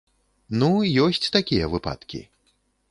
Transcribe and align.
Ну, 0.63 0.69
ёсць 1.05 1.31
такія 1.39 1.71
выпадкі. 1.77 2.27